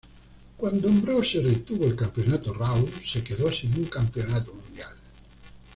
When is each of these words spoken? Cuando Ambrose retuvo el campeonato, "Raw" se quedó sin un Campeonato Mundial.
Cuando 0.57 0.89
Ambrose 0.89 1.39
retuvo 1.41 1.85
el 1.85 1.95
campeonato, 1.95 2.51
"Raw" 2.55 2.89
se 3.05 3.23
quedó 3.23 3.51
sin 3.51 3.75
un 3.77 3.85
Campeonato 3.85 4.51
Mundial. 4.51 4.95